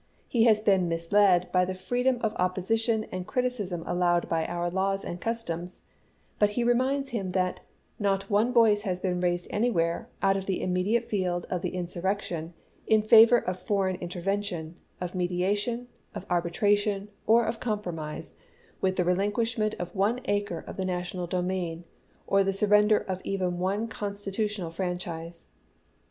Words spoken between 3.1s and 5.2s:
and criticism allowed by om* laws